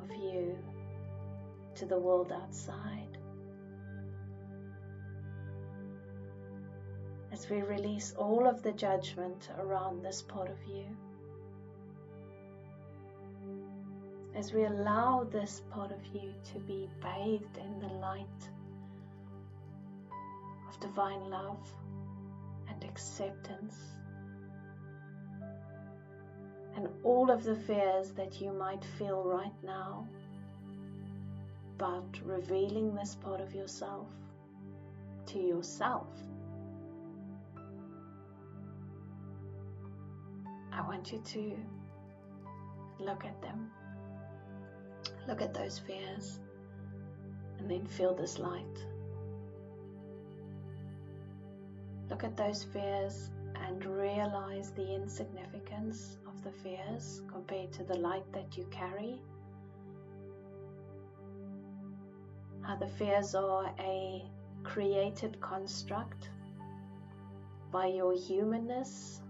of 0.00 0.10
you 0.16 0.56
to 1.74 1.84
the 1.84 1.98
world 1.98 2.32
outside. 2.32 3.18
As 7.30 7.50
we 7.50 7.60
release 7.60 8.14
all 8.16 8.48
of 8.48 8.62
the 8.62 8.72
judgment 8.72 9.50
around 9.58 10.02
this 10.02 10.22
part 10.22 10.48
of 10.48 10.58
you, 10.66 10.86
as 14.38 14.52
we 14.52 14.64
allow 14.66 15.26
this 15.32 15.62
part 15.68 15.90
of 15.90 15.98
you 16.14 16.32
to 16.44 16.60
be 16.60 16.88
bathed 17.02 17.58
in 17.58 17.80
the 17.80 17.92
light 17.94 18.48
of 20.68 20.78
divine 20.78 21.28
love 21.28 21.68
and 22.68 22.84
acceptance 22.84 23.74
and 26.76 26.88
all 27.02 27.32
of 27.32 27.42
the 27.42 27.56
fears 27.56 28.12
that 28.12 28.40
you 28.40 28.52
might 28.52 28.84
feel 28.96 29.24
right 29.24 29.64
now 29.64 30.06
about 31.74 32.06
revealing 32.24 32.94
this 32.94 33.16
part 33.16 33.40
of 33.40 33.52
yourself 33.52 34.06
to 35.26 35.40
yourself. 35.40 36.06
I 40.72 40.80
want 40.82 41.10
you 41.10 41.18
to 41.18 41.56
look 43.00 43.24
at 43.24 43.42
them. 43.42 43.72
Look 45.28 45.42
at 45.42 45.52
those 45.52 45.78
fears 45.78 46.38
and 47.58 47.70
then 47.70 47.86
feel 47.86 48.14
this 48.14 48.38
light. 48.38 48.84
Look 52.08 52.24
at 52.24 52.34
those 52.34 52.64
fears 52.64 53.30
and 53.66 53.84
realize 53.84 54.70
the 54.70 54.94
insignificance 54.94 56.16
of 56.26 56.42
the 56.42 56.50
fears 56.50 57.20
compared 57.30 57.72
to 57.74 57.84
the 57.84 57.98
light 57.98 58.24
that 58.32 58.56
you 58.56 58.66
carry. 58.70 59.20
How 62.62 62.76
the 62.76 62.88
fears 62.88 63.34
are 63.34 63.70
a 63.78 64.24
created 64.62 65.38
construct 65.42 66.30
by 67.70 67.88
your 67.88 68.14
humanness, 68.14 69.20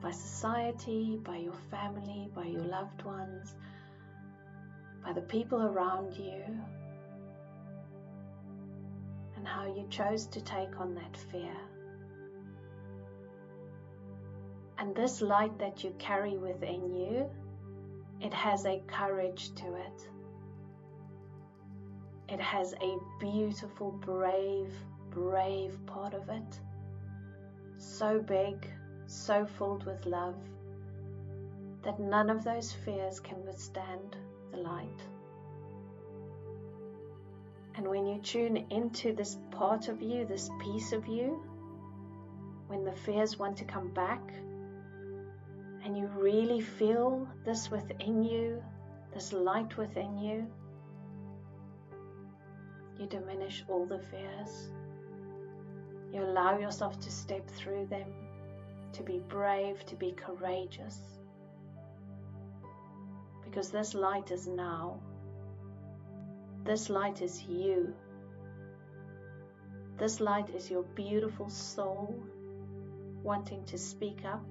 by 0.00 0.12
society, 0.12 1.18
by 1.24 1.38
your 1.38 1.58
family, 1.68 2.30
by 2.32 2.44
your 2.44 2.62
loved 2.62 3.02
ones, 3.02 3.56
by 5.04 5.12
the 5.12 5.20
people 5.22 5.62
around 5.62 6.14
you, 6.14 6.42
and 9.36 9.46
how 9.46 9.64
you 9.66 9.86
chose 9.88 10.26
to 10.26 10.40
take 10.40 10.78
on 10.78 10.94
that 10.94 11.16
fear. 11.30 11.56
And 14.78 14.94
this 14.94 15.20
light 15.20 15.58
that 15.58 15.84
you 15.84 15.94
carry 15.98 16.36
within 16.36 16.94
you, 16.94 17.30
it 18.20 18.32
has 18.32 18.66
a 18.66 18.82
courage 18.86 19.54
to 19.56 19.74
it. 19.74 20.08
It 22.28 22.40
has 22.40 22.74
a 22.74 22.98
beautiful, 23.18 23.92
brave, 23.92 24.72
brave 25.10 25.78
part 25.86 26.14
of 26.14 26.28
it. 26.28 26.60
So 27.78 28.20
big, 28.20 28.66
so 29.06 29.46
filled 29.46 29.84
with 29.84 30.06
love, 30.06 30.36
that 31.82 31.98
none 31.98 32.30
of 32.30 32.44
those 32.44 32.72
fears 32.72 33.20
can 33.20 33.44
withstand 33.44 34.16
the 34.50 34.58
light. 34.58 35.00
And 37.76 37.88
when 37.88 38.06
you 38.06 38.18
tune 38.20 38.56
into 38.70 39.14
this 39.14 39.38
part 39.50 39.88
of 39.88 40.02
you, 40.02 40.26
this 40.26 40.50
piece 40.60 40.92
of 40.92 41.06
you, 41.06 41.42
when 42.66 42.84
the 42.84 42.92
fears 42.92 43.38
want 43.38 43.56
to 43.58 43.64
come 43.64 43.88
back, 43.88 44.20
and 45.84 45.96
you 45.96 46.06
really 46.08 46.60
feel 46.60 47.26
this 47.44 47.70
within 47.70 48.22
you, 48.22 48.62
this 49.14 49.32
light 49.32 49.76
within 49.76 50.18
you, 50.18 50.46
you 52.98 53.06
diminish 53.06 53.64
all 53.68 53.86
the 53.86 53.98
fears. 53.98 54.70
You 56.12 56.22
allow 56.22 56.58
yourself 56.58 57.00
to 57.00 57.10
step 57.10 57.48
through 57.48 57.86
them, 57.86 58.12
to 58.92 59.02
be 59.02 59.20
brave, 59.28 59.86
to 59.86 59.96
be 59.96 60.12
courageous. 60.12 61.19
Because 63.50 63.70
this 63.70 63.94
light 63.94 64.30
is 64.30 64.46
now. 64.46 65.00
This 66.64 66.88
light 66.88 67.20
is 67.20 67.42
you. 67.42 67.92
This 69.98 70.20
light 70.20 70.48
is 70.54 70.70
your 70.70 70.84
beautiful 70.94 71.50
soul 71.50 72.22
wanting 73.22 73.64
to 73.66 73.76
speak 73.76 74.24
up 74.24 74.44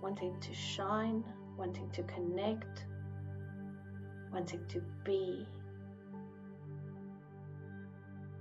wanting 0.00 0.38
to 0.40 0.54
shine, 0.54 1.24
wanting 1.56 1.90
to 1.90 2.02
connect, 2.04 2.84
wanting 4.32 4.64
to 4.68 4.82
be. 5.04 5.46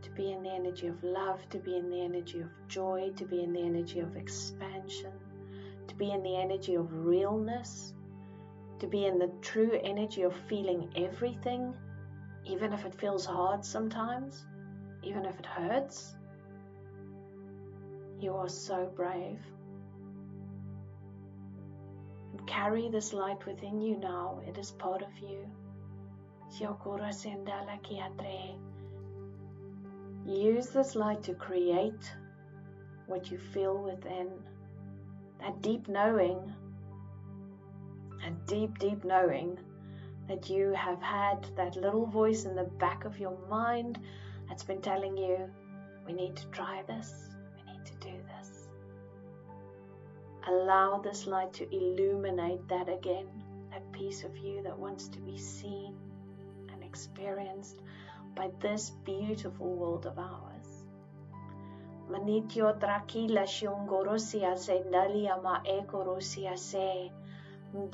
To 0.04 0.10
be 0.12 0.32
in 0.32 0.44
the 0.44 0.52
energy 0.52 0.88
of 0.88 1.04
love, 1.04 1.48
to 1.50 1.60
be 1.60 1.76
in 1.76 1.90
the 1.90 2.02
energy 2.02 2.40
of 2.40 2.50
joy, 2.68 3.12
to 3.16 3.26
be 3.26 3.44
in 3.44 3.54
the 3.54 3.62
energy 3.62 4.00
of 4.00 4.16
expansion, 4.16 5.12
to 5.88 5.96
be 5.96 6.12
in 6.12 6.24
the 6.24 6.38
energy 6.38 6.76
of 6.76 6.88
realness, 6.92 7.94
to 8.80 8.88
be 8.88 9.06
in 9.06 9.18
the 9.18 9.32
true 9.42 9.80
energy 9.84 10.24
of 10.24 10.36
feeling 10.48 10.92
everything, 10.96 11.74
even 12.46 12.74
if 12.74 12.86
it 12.86 12.96
feels 12.96 13.26
hard 13.26 13.66
sometimes, 13.66 14.46
even 15.04 15.26
if 15.26 15.38
it 15.40 15.46
hurts. 15.46 16.16
You 18.20 18.34
are 18.36 18.50
so 18.50 18.92
brave 18.96 19.40
And 22.34 22.48
carry 22.48 22.90
this 22.90 23.14
light 23.14 23.46
within 23.46 23.82
you 23.82 23.98
now. 23.98 24.42
It 24.48 24.58
is 24.58 24.72
part 24.72 25.02
of 25.02 25.18
you. 25.20 25.46
Use 30.26 30.70
this 30.70 30.96
light 30.96 31.24
to 31.24 31.34
create 31.34 32.12
what 33.06 33.32
you 33.32 33.38
feel 33.38 33.78
within. 33.78 34.30
That 35.40 35.62
deep 35.62 35.88
knowing, 35.88 36.54
that 38.22 38.46
deep, 38.48 38.78
deep 38.80 39.04
knowing 39.04 39.58
that 40.28 40.50
you 40.50 40.74
have 40.74 41.02
had 41.02 41.46
that 41.56 41.76
little 41.76 42.06
voice 42.06 42.46
in 42.46 42.56
the 42.56 42.64
back 42.64 43.06
of 43.06 43.20
your 43.20 43.38
mind 43.50 43.98
that's 44.48 44.64
been 44.64 44.82
telling 44.82 45.18
you, 45.18 45.50
we 46.06 46.14
need 46.14 46.36
to 46.36 46.46
try 46.48 46.84
this. 46.88 47.14
We 47.56 47.72
need 47.72 47.86
to 47.86 47.94
do 47.96 48.18
this. 48.38 48.68
Allow 50.48 51.00
this 51.00 51.28
light 51.28 51.54
to 51.54 51.76
illuminate 51.76 52.68
that 52.70 52.90
again, 52.90 53.28
that 53.72 53.92
piece 53.92 54.24
of 54.24 54.38
you 54.38 54.62
that 54.64 54.78
wants 54.78 55.08
to 55.10 55.20
be 55.20 55.38
seen 55.38 55.94
and 56.72 56.84
experienced 56.84 57.82
by 58.36 58.50
this 58.62 58.92
beautiful 59.04 59.76
world 59.76 60.06
of 60.06 60.18
ours. 60.18 60.84
Manityo 62.10 62.80
trakila 62.80 63.44
shiongorosia 63.44 64.56
sendalia 64.56 65.42
ma 65.44 65.60
ekorosia 65.64 66.58
se. 66.58 67.12
And 67.74 67.94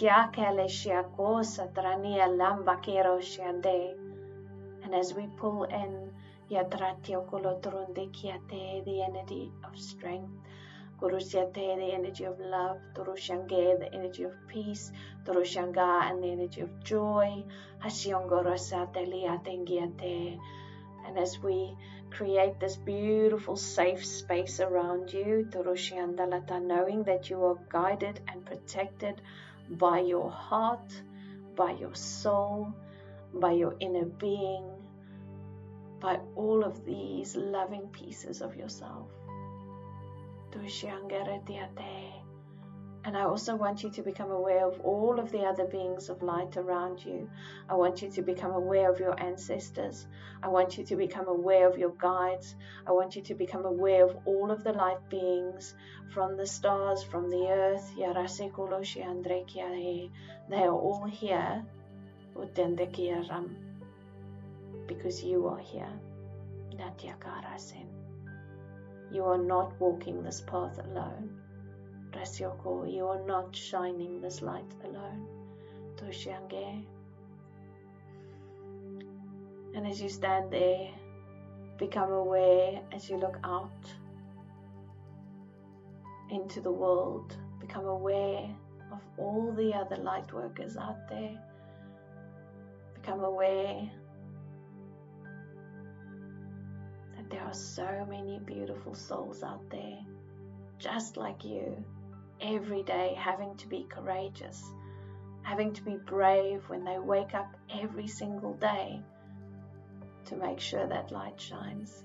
as 4.93 5.13
we 5.15 5.27
pull 5.37 5.63
in 5.63 6.11
the 6.47 6.57
energy 9.01 9.51
of 9.63 9.79
strength. 9.79 10.29
The 11.01 11.91
energy 11.91 12.23
of 12.25 12.39
love. 12.39 12.79
The 12.93 13.89
energy 13.93 14.23
of 14.23 14.33
peace. 14.47 14.91
Turushanga, 15.25 16.03
and 16.03 16.23
the 16.23 16.27
energy 16.27 16.61
of 16.61 16.83
joy. 16.83 17.43
And 21.05 21.17
as 21.17 21.39
we 21.39 21.75
create 22.11 22.59
this 22.59 22.75
beautiful 22.77 23.55
safe 23.55 24.05
space 24.05 24.59
around 24.59 25.11
you, 25.11 25.47
Turushiandalata, 25.49 26.61
knowing 26.61 27.03
that 27.03 27.29
you 27.31 27.43
are 27.43 27.57
guided 27.69 28.21
and 28.27 28.45
protected 28.45 29.19
by 29.69 29.99
your 29.99 30.29
heart, 30.29 30.93
by 31.55 31.71
your 31.71 31.95
soul, 31.95 32.73
by 33.33 33.51
your 33.51 33.75
inner 33.79 34.05
being, 34.05 34.69
by 35.99 36.19
all 36.35 36.63
of 36.63 36.85
these 36.85 37.35
loving 37.35 37.87
pieces 37.87 38.41
of 38.41 38.55
yourself. 38.55 39.09
And 43.05 43.17
I 43.17 43.23
also 43.23 43.55
want 43.57 43.83
you 43.83 43.89
to 43.89 44.01
become 44.01 44.31
aware 44.31 44.65
of 44.65 44.79
all 44.79 45.19
of 45.19 45.29
the 45.29 45.41
other 45.41 45.65
beings 45.65 46.07
of 46.07 46.23
light 46.23 46.55
around 46.55 47.03
you. 47.03 47.29
I 47.67 47.75
want 47.75 48.01
you 48.01 48.09
to 48.11 48.21
become 48.21 48.51
aware 48.51 48.89
of 48.89 48.99
your 48.99 49.19
ancestors. 49.21 50.07
I 50.41 50.47
want 50.47 50.77
you 50.77 50.85
to 50.85 50.95
become 50.95 51.27
aware 51.27 51.67
of 51.67 51.77
your 51.77 51.89
guides. 51.89 52.55
I 52.87 52.93
want 52.93 53.17
you 53.17 53.21
to 53.23 53.35
become 53.35 53.65
aware 53.65 54.05
of 54.05 54.15
all 54.25 54.51
of 54.51 54.63
the 54.63 54.71
light 54.71 55.09
beings 55.09 55.75
from 56.13 56.37
the 56.37 56.47
stars, 56.47 57.03
from 57.03 57.29
the 57.29 57.49
earth. 57.49 57.91
They 60.49 60.63
are 60.63 60.71
all 60.71 61.05
here. 61.05 61.65
Because 64.87 65.23
you 65.23 65.47
are 65.47 65.59
here. 65.59 65.91
You 69.11 69.23
are 69.25 69.37
not 69.37 69.77
walking 69.79 70.23
this 70.23 70.39
path 70.39 70.79
alone. 70.79 71.42
Rasyoko, 72.13 72.91
you 72.93 73.07
are 73.07 73.23
not 73.25 73.55
shining 73.55 74.21
this 74.21 74.41
light 74.41 74.71
alone. 74.83 75.27
Toshange. 75.95 76.85
And 79.75 79.87
as 79.87 80.01
you 80.01 80.09
stand 80.09 80.51
there, 80.51 80.89
become 81.77 82.11
aware 82.11 82.79
as 82.91 83.09
you 83.09 83.17
look 83.17 83.37
out 83.43 83.71
into 86.29 86.61
the 86.61 86.71
world, 86.71 87.35
become 87.59 87.85
aware 87.85 88.47
of 88.91 89.01
all 89.17 89.51
the 89.51 89.73
other 89.73 89.97
light 89.97 90.31
workers 90.31 90.77
out 90.77 91.07
there. 91.09 91.39
Become 92.93 93.23
aware 93.23 93.89
that 97.15 97.29
there 97.29 97.41
are 97.41 97.53
so 97.53 98.05
many 98.07 98.39
beautiful 98.39 98.93
souls 98.93 99.43
out 99.43 99.67
there, 99.69 99.99
just 100.77 101.17
like 101.17 101.43
you, 101.43 101.83
every 102.43 102.83
day 102.83 103.15
having 103.17 103.55
to 103.57 103.67
be 103.67 103.87
courageous, 103.89 104.61
having 105.41 105.73
to 105.73 105.81
be 105.83 105.95
brave 105.95 106.61
when 106.67 106.83
they 106.83 106.99
wake 106.99 107.33
up 107.33 107.55
every 107.73 108.07
single 108.07 108.53
day 108.55 109.01
to 110.25 110.35
make 110.35 110.59
sure 110.59 110.85
that 110.85 111.11
light 111.11 111.39
shines. 111.39 112.03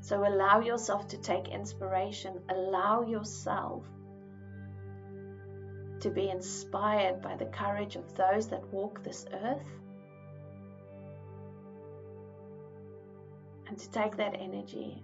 So 0.00 0.26
allow 0.26 0.60
yourself 0.60 1.08
to 1.08 1.18
take 1.18 1.48
inspiration, 1.48 2.40
allow 2.50 3.02
yourself 3.02 3.84
to 6.00 6.10
be 6.10 6.28
inspired 6.28 7.22
by 7.22 7.36
the 7.36 7.46
courage 7.46 7.96
of 7.96 8.14
those 8.14 8.48
that 8.48 8.68
walk 8.68 9.02
this 9.02 9.24
earth. 9.32 9.66
And 13.66 13.78
to 13.78 13.90
take 13.90 14.18
that 14.18 14.34
energy 14.38 15.02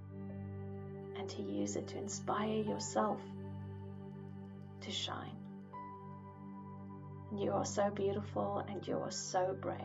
and 1.17 1.29
to 1.31 1.43
use 1.43 1.77
it 1.77 1.89
to 1.89 1.99
inspire 1.99 2.63
yourself 2.63 3.21
to 4.83 4.91
shine. 4.91 5.37
You 7.37 7.53
are 7.53 7.65
so 7.65 7.91
beautiful 7.91 8.65
and 8.69 8.87
you 8.87 8.97
are 8.97 9.11
so 9.11 9.57
brave. 9.61 9.81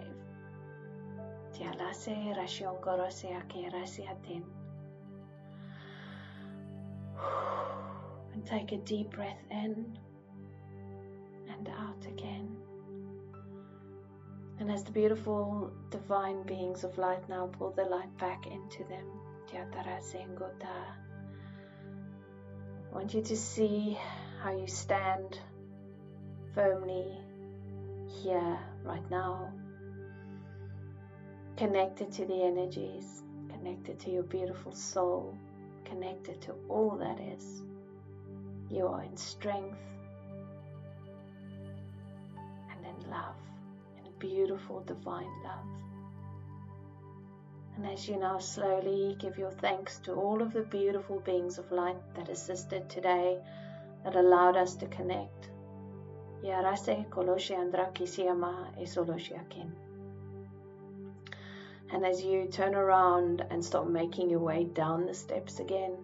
And 8.33 8.45
take 8.45 8.73
a 8.73 8.77
deep 8.77 9.11
breath 9.11 9.39
in 9.49 9.97
and 11.49 11.69
out 11.69 12.05
again. 12.05 12.53
And 14.59 14.69
as 14.69 14.83
the 14.83 14.91
beautiful 14.91 15.71
divine 15.89 16.43
beings 16.43 16.83
of 16.83 16.97
light 16.97 17.29
now 17.29 17.47
pull 17.47 17.71
the 17.71 17.85
light 17.85 18.17
back 18.17 18.45
into 18.45 18.83
them, 18.89 19.05
I 22.91 22.95
want 22.95 23.13
you 23.13 23.21
to 23.21 23.37
see 23.37 23.97
how 24.45 24.55
you 24.55 24.67
stand 24.67 25.39
firmly 26.53 27.17
here, 28.21 28.59
right 28.83 29.09
now, 29.09 29.51
connected 31.57 32.11
to 32.11 32.25
the 32.25 32.43
energies, 32.43 33.23
connected 33.49 33.99
to 33.99 34.11
your 34.11 34.21
beautiful 34.21 34.71
soul, 34.71 35.35
connected 35.83 36.39
to 36.41 36.53
all 36.69 36.91
that 36.91 37.19
is. 37.19 37.63
You 38.69 38.85
are 38.85 39.01
in 39.01 39.17
strength 39.17 39.79
and 42.69 42.85
in 42.85 43.09
love, 43.09 43.35
in 43.97 44.11
beautiful 44.19 44.81
divine 44.81 45.33
love. 45.43 45.65
And 47.77 47.87
as 47.87 48.07
you 48.07 48.19
now 48.19 48.37
slowly 48.37 49.15
give 49.17 49.39
your 49.39 49.53
thanks 49.53 49.97
to 50.01 50.13
all 50.13 50.39
of 50.39 50.53
the 50.53 50.61
beautiful 50.61 51.19
beings 51.21 51.57
of 51.57 51.71
light 51.71 51.97
that 52.13 52.29
assisted 52.29 52.87
today 52.91 53.39
that 54.05 54.15
allowed 54.15 54.55
us 54.55 54.75
to 54.75 54.85
connect. 54.85 55.49
And 61.91 62.05
as 62.05 62.23
you 62.23 62.47
turn 62.51 62.75
around 62.75 63.43
and 63.49 63.65
start 63.65 63.89
making 63.89 64.29
your 64.29 64.39
way 64.39 64.65
down 64.65 65.07
the 65.07 65.13
steps 65.13 65.59
again, 65.59 65.97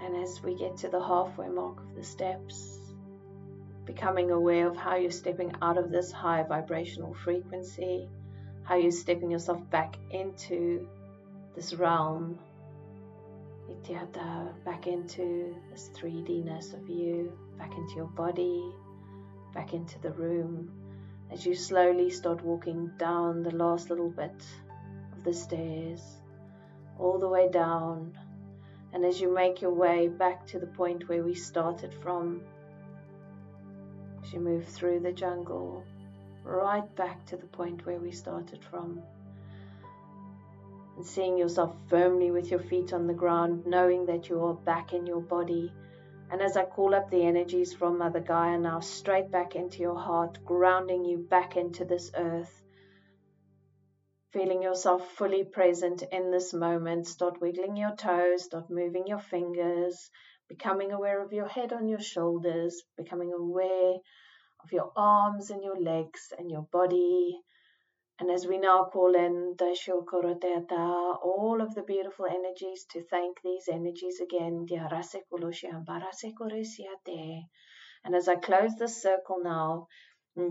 and 0.00 0.16
as 0.16 0.42
we 0.42 0.56
get 0.56 0.76
to 0.78 0.88
the 0.88 1.00
halfway 1.00 1.48
mark 1.48 1.78
of 1.78 1.94
the 1.94 2.02
steps, 2.02 2.78
becoming 3.84 4.32
aware 4.32 4.66
of 4.66 4.76
how 4.76 4.96
you're 4.96 5.12
stepping 5.12 5.52
out 5.62 5.78
of 5.78 5.92
this 5.92 6.10
high 6.10 6.42
vibrational 6.42 7.14
frequency, 7.14 8.08
how 8.64 8.74
you're 8.76 8.90
stepping 8.90 9.30
yourself 9.30 9.60
back 9.70 9.96
into 10.10 10.88
this 11.54 11.74
realm 11.74 12.38
Ityata, 13.70 14.52
back 14.64 14.86
into 14.88 15.54
this 15.70 15.90
3Dness 15.96 16.74
of 16.74 16.88
you, 16.88 17.32
back 17.56 17.72
into 17.76 17.94
your 17.94 18.08
body, 18.08 18.72
back 19.54 19.74
into 19.74 19.98
the 20.00 20.10
room. 20.10 20.70
As 21.30 21.46
you 21.46 21.54
slowly 21.54 22.10
start 22.10 22.42
walking 22.42 22.90
down 22.98 23.44
the 23.44 23.54
last 23.54 23.88
little 23.88 24.10
bit 24.10 24.44
of 25.12 25.22
the 25.22 25.32
stairs, 25.32 26.02
all 26.98 27.18
the 27.18 27.28
way 27.28 27.48
down, 27.48 28.18
and 28.92 29.04
as 29.04 29.20
you 29.20 29.32
make 29.32 29.62
your 29.62 29.72
way 29.72 30.08
back 30.08 30.46
to 30.48 30.58
the 30.58 30.66
point 30.66 31.08
where 31.08 31.22
we 31.22 31.34
started 31.34 31.94
from, 31.94 32.40
as 34.24 34.32
you 34.32 34.40
move 34.40 34.66
through 34.66 34.98
the 34.98 35.12
jungle, 35.12 35.84
right 36.42 36.92
back 36.96 37.24
to 37.26 37.36
the 37.36 37.46
point 37.46 37.86
where 37.86 38.00
we 38.00 38.10
started 38.10 38.64
from 38.64 39.00
and 41.00 41.08
seeing 41.08 41.38
yourself 41.38 41.74
firmly 41.88 42.30
with 42.30 42.50
your 42.50 42.60
feet 42.60 42.92
on 42.92 43.06
the 43.06 43.14
ground, 43.14 43.64
knowing 43.64 44.04
that 44.04 44.28
you 44.28 44.38
are 44.44 44.52
back 44.52 44.92
in 44.92 45.06
your 45.06 45.22
body. 45.22 45.72
And 46.30 46.42
as 46.42 46.58
I 46.58 46.64
call 46.66 46.94
up 46.94 47.10
the 47.10 47.24
energies 47.24 47.72
from 47.72 47.96
Mother 47.96 48.20
Gaia 48.20 48.58
now, 48.58 48.80
straight 48.80 49.30
back 49.30 49.56
into 49.56 49.78
your 49.78 49.98
heart, 49.98 50.44
grounding 50.44 51.06
you 51.06 51.16
back 51.16 51.56
into 51.56 51.86
this 51.86 52.10
earth, 52.14 52.52
feeling 54.34 54.60
yourself 54.62 55.10
fully 55.12 55.42
present 55.42 56.02
in 56.12 56.30
this 56.30 56.52
moment, 56.52 57.06
start 57.06 57.40
wiggling 57.40 57.76
your 57.76 57.96
toes, 57.96 58.44
start 58.44 58.68
moving 58.68 59.06
your 59.06 59.20
fingers, 59.20 60.10
becoming 60.50 60.92
aware 60.92 61.24
of 61.24 61.32
your 61.32 61.48
head 61.48 61.72
on 61.72 61.88
your 61.88 62.02
shoulders, 62.02 62.82
becoming 62.98 63.32
aware 63.32 63.94
of 64.62 64.70
your 64.70 64.92
arms 64.94 65.48
and 65.48 65.64
your 65.64 65.80
legs 65.80 66.30
and 66.38 66.50
your 66.50 66.66
body 66.70 67.40
and 68.20 68.30
as 68.30 68.46
we 68.46 68.58
now 68.58 68.84
call 68.92 69.14
in 69.14 69.54
the 69.56 69.74
Shokoroteta, 69.82 71.16
all 71.22 71.62
of 71.62 71.74
the 71.74 71.82
beautiful 71.82 72.26
energies 72.26 72.84
to 72.90 73.02
thank 73.04 73.40
these 73.42 73.66
energies 73.66 74.20
again. 74.20 74.66
And 78.04 78.14
as 78.14 78.28
I 78.28 78.36
close 78.36 78.74
this 78.74 79.00
circle 79.00 79.40
now, 79.42 79.88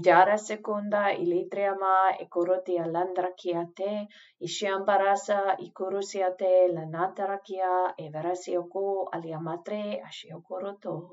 Jara 0.01 0.37
sekunda 0.37 1.13
ilitriama 1.13 2.17
ikorotia 2.19 2.85
landrakiate, 2.87 4.07
ishiambarasa 4.41 5.57
ikurusiate 5.59 6.67
lanatarakia 6.73 7.93
everasioko 7.99 9.09
aliamatre 9.13 10.01
ashiokoroto. 10.01 11.09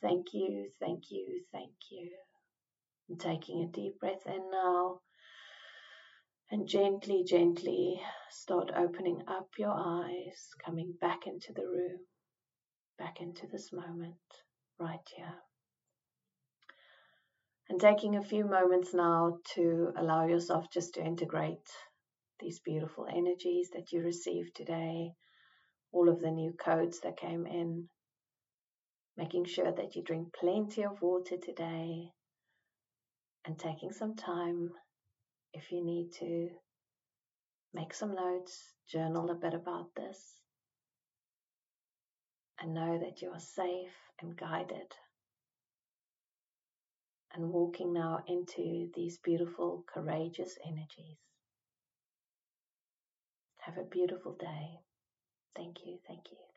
Thank 0.00 0.32
you, 0.32 0.70
thank 0.80 1.10
you, 1.10 1.44
thank 1.52 1.76
you. 1.90 2.10
I'm 3.10 3.18
taking 3.18 3.64
a 3.64 3.66
deep 3.66 4.00
breath 4.00 4.26
in 4.26 4.50
now 4.50 5.00
And 6.50 6.68
gently, 6.68 7.24
gently 7.24 8.00
start 8.30 8.70
opening 8.76 9.22
up 9.26 9.48
your 9.58 9.74
eyes, 9.74 10.50
coming 10.64 10.92
back 11.00 11.26
into 11.26 11.52
the 11.52 11.66
room, 11.66 12.00
back 12.98 13.20
into 13.20 13.46
this 13.46 13.72
moment, 13.72 14.14
right 14.78 15.00
here. 15.16 15.34
And 17.68 17.80
taking 17.80 18.16
a 18.16 18.22
few 18.22 18.44
moments 18.44 18.92
now 18.92 19.38
to 19.54 19.92
allow 19.96 20.26
yourself 20.26 20.70
just 20.70 20.94
to 20.94 21.04
integrate 21.04 21.68
these 22.38 22.60
beautiful 22.60 23.06
energies 23.08 23.70
that 23.70 23.90
you 23.90 24.02
received 24.02 24.54
today, 24.54 25.14
all 25.92 26.10
of 26.10 26.20
the 26.20 26.30
new 26.30 26.52
codes 26.52 27.00
that 27.00 27.16
came 27.16 27.46
in, 27.46 27.88
making 29.16 29.46
sure 29.46 29.72
that 29.72 29.96
you 29.96 30.02
drink 30.02 30.34
plenty 30.38 30.84
of 30.84 31.00
water 31.00 31.36
today, 31.42 32.10
and 33.46 33.58
taking 33.58 33.92
some 33.92 34.14
time 34.14 34.70
if 35.54 35.70
you 35.72 35.84
need 35.84 36.12
to 36.18 36.50
make 37.72 37.94
some 37.94 38.14
notes, 38.14 38.74
journal 38.88 39.30
a 39.30 39.34
bit 39.34 39.54
about 39.54 39.94
this, 39.94 40.18
and 42.60 42.74
know 42.74 42.98
that 42.98 43.22
you 43.22 43.30
are 43.30 43.40
safe 43.40 43.94
and 44.20 44.36
guided. 44.36 44.92
And 47.34 47.50
walking 47.50 47.92
now 47.92 48.22
into 48.28 48.90
these 48.94 49.18
beautiful, 49.18 49.84
courageous 49.92 50.56
energies. 50.64 51.18
Have 53.58 53.78
a 53.78 53.82
beautiful 53.82 54.36
day. 54.38 54.78
Thank 55.56 55.78
you, 55.84 55.98
thank 56.06 56.20
you. 56.30 56.53